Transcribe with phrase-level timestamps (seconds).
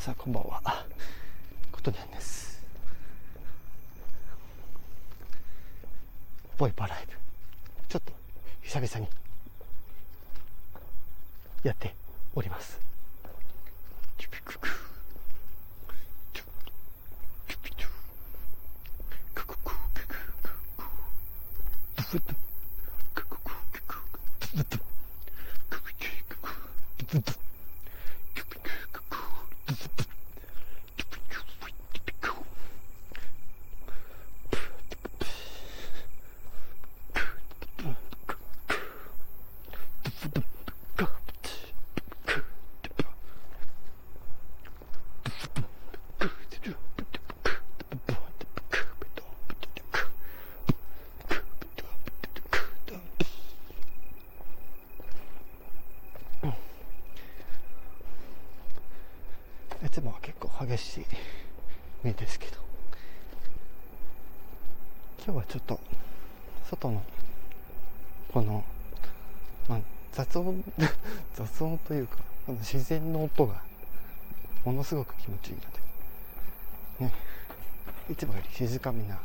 [0.00, 0.62] 皆さんこんばんは。
[1.70, 2.64] ことにゃんです。
[6.56, 7.12] ボイパライブ。
[7.86, 8.12] ちょっと
[8.62, 9.12] 久々に
[11.64, 11.94] やって
[12.34, 12.80] おります
[59.82, 61.04] いつもは結構激しい
[62.02, 62.60] 目ですけど。
[65.24, 65.78] 今日はちょっと
[66.70, 67.02] 外の
[68.32, 68.64] この、
[69.68, 69.80] まあ、
[70.12, 70.64] 雑音
[71.34, 72.16] 雑音というか
[72.46, 73.62] この自然の音が
[74.64, 75.66] ものすごく気持ちいいので
[77.04, 77.12] ね。
[78.10, 79.20] いつもより静かめな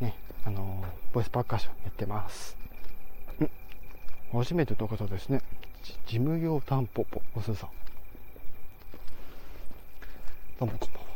[0.00, 2.56] ねあのボイスパーカッションやってます。
[3.40, 3.50] ん。
[4.32, 5.42] 初めての方ですね。
[5.82, 7.70] 事務用タンポポおすさん。
[10.58, 11.15] どうもこんばんは。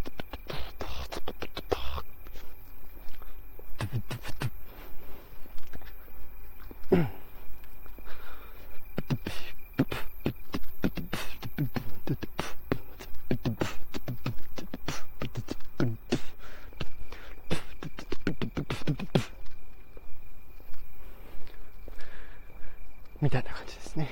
[23.21, 24.09] みたいな感じですね。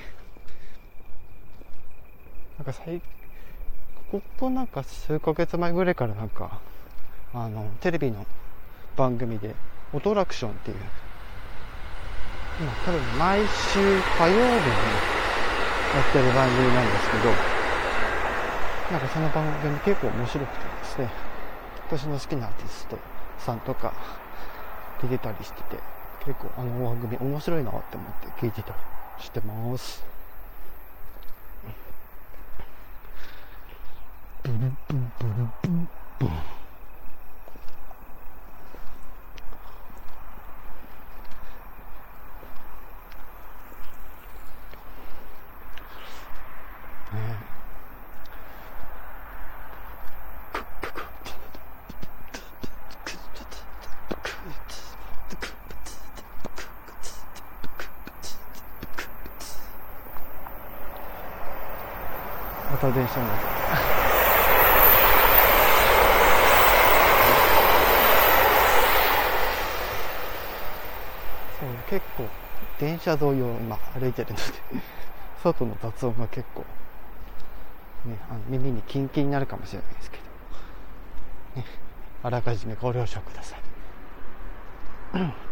[2.56, 3.02] なんか最
[4.40, 6.62] ここなんか数ヶ月前ぐらいからなんか
[7.34, 8.24] あのテレビの
[8.96, 9.54] 番組で
[9.92, 10.76] 「オトラクション」っていう
[12.58, 15.02] 今多分毎週火曜日に
[15.92, 17.24] やってる番組なんですけど
[18.92, 21.10] なんかその番組結構面白くてですね
[21.88, 22.98] 私の好きなアーティスト
[23.40, 23.92] さんとか
[25.02, 25.76] 出てたりしてて
[26.24, 28.78] 結構あの番組面白いなって思って聞いてたり
[29.22, 30.19] してます。
[34.50, 35.88] ブルブルブルブル
[36.18, 36.30] ブル
[62.68, 63.59] また電車になった
[71.90, 72.24] 結構
[72.78, 74.42] 電車沿いを今歩いてるので
[75.42, 76.60] 外の雑音が結構、
[78.04, 80.18] ね、あの耳にキンキンになるかもしれないですけ
[81.56, 81.66] ど、ね、
[82.22, 85.49] あらかじめご了承ください。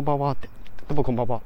[0.00, 0.48] こんばんはって。
[0.88, 1.42] どうもこんばんは。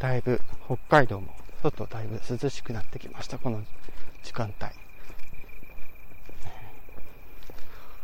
[0.00, 3.38] だいぶ北海道も外だいぶ涼しくなってきました。
[3.38, 3.62] この
[4.22, 4.70] 時間帯。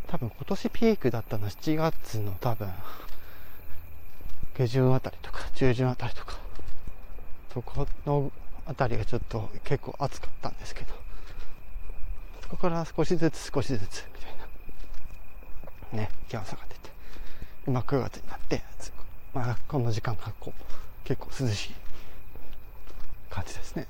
[0.06, 2.68] 多分今年ピークだったのは7月の多分
[4.56, 6.38] 下旬あたりとか中旬あたりとか。
[7.54, 8.30] そこの
[8.66, 10.94] あたりがちょっと結構暑かったんですけど。
[12.42, 14.34] そこから少しずつ少しずつみたい
[15.96, 16.02] な。
[16.02, 16.90] ね気温差が出て。
[17.66, 18.62] 今9月になって
[19.32, 20.62] まあこの時間がこう
[21.04, 21.85] 結構涼しい。
[23.36, 23.86] 感じですね。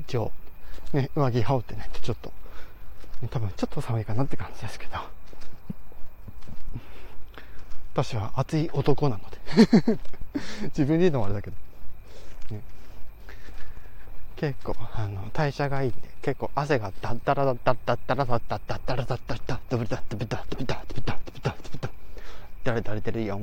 [0.00, 0.32] 一応
[0.92, 2.32] ね上着羽織ってないとちょっと
[3.30, 4.98] 多分ちょっと寒いかなって感じですけど。
[7.92, 9.38] 私は熱い男なので。
[10.76, 11.56] 自分で言うのもあれだけど、
[12.52, 12.62] ね、
[14.36, 21.92] 結構あの代謝がいいんで結構汗がダッダラダッダッダッダラダッダッダッダラダッダッダッダブダッダブダッダブダッダブダッダブダッダブダッ
[22.64, 23.40] ダラダラてるよ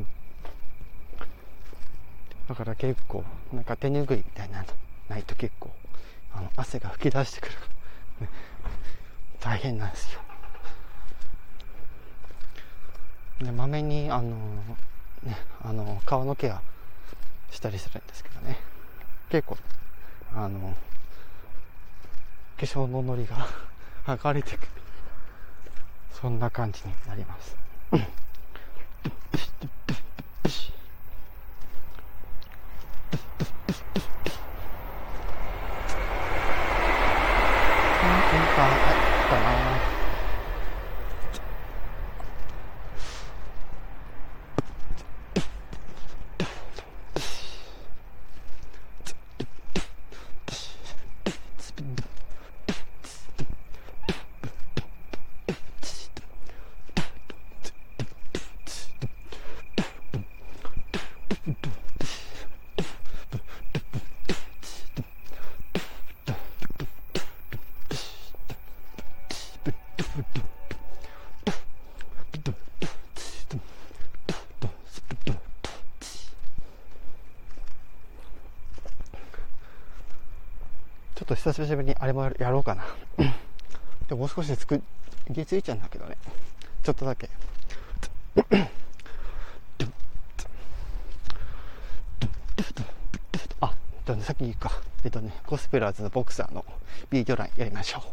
[2.48, 4.66] だから結構なんか手拭いみたいなの
[5.10, 5.72] ないと結構
[6.34, 7.56] あの汗が吹き出してくる、
[8.22, 8.30] ね、
[9.40, 10.22] 大変なんですよ。
[13.40, 14.36] でまめにあの
[15.24, 16.62] ねあの顔のケア
[17.52, 18.60] したりするんですけどね。
[19.30, 19.58] 結構
[20.34, 20.76] あの
[22.58, 23.48] 化粧ののりが
[24.06, 24.68] 剥がれてくる。
[26.20, 27.56] そんな感じになります。
[81.28, 82.86] と久しぶりにあれもやろうかな。
[84.08, 84.82] でもう少しでつく、
[85.28, 86.16] 行き着いちゃうんだけどね。
[86.84, 87.30] ちょっとだけ。
[93.60, 94.72] あ、えっとね、先に言うか。
[95.04, 96.64] えっとね、ゴスペラーズのボクサーの
[97.10, 98.04] ビートラインやりましょう。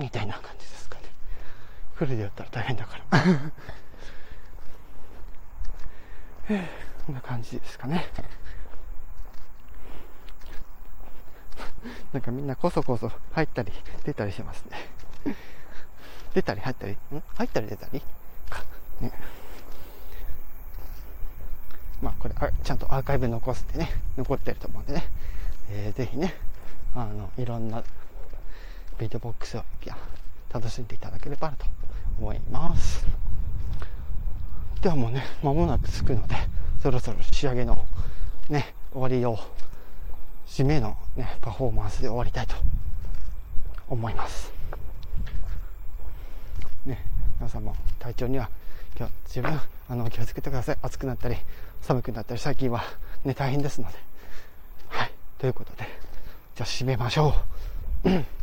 [0.00, 1.02] みたいな感じですかね。
[1.94, 3.22] フルでやったら大変だから。
[7.06, 8.06] こんな感じですかね。
[12.12, 13.72] なんかみんなこそこそ入ったり
[14.04, 15.34] 出たりしてますね。
[16.34, 16.96] 出たり入ったり、ん？
[17.36, 18.02] 入ったり出たり？
[18.48, 18.62] か。
[19.00, 19.12] ね。
[22.00, 25.04] まあこれ、ちゃんとアーカイブ残すってね、残ってると思うんでね、
[25.70, 26.34] えー、ぜひね、
[26.94, 27.82] あの、いろんな
[28.98, 29.64] ビートボックスを
[30.52, 31.66] 楽しんでいただければなと
[32.20, 33.06] 思います。
[34.82, 36.36] ではもうね、間もなく着くので、
[36.82, 37.78] そろそろ仕上げの
[38.48, 39.38] ね、終わりを、
[40.46, 42.54] 締めのね、パフォーマンスで終わりたいと
[43.88, 44.52] 思います。
[46.86, 47.04] ね、
[47.38, 48.48] 皆さんも体調には
[48.96, 50.78] 今日自分、あの、気をつけてください。
[50.82, 51.36] 暑くなったり、
[51.82, 52.82] 寒くなったり、最近は
[53.24, 53.98] ね、大変ですので。
[54.88, 55.12] はい。
[55.38, 55.88] ということで、
[56.56, 57.34] じゃあ締めましょ
[58.04, 58.37] う。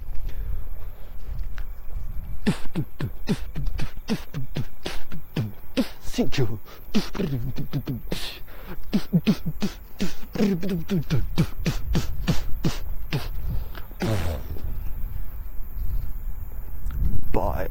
[17.34, 17.68] Bye.